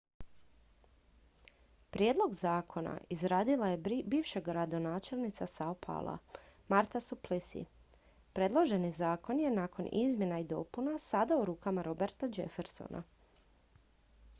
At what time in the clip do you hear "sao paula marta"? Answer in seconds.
5.53-7.03